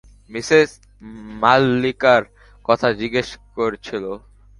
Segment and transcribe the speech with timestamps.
[0.31, 0.69] Mrs
[1.41, 2.23] মাললিকার
[2.65, 4.05] কথা জিজ্ঞেস করছিল।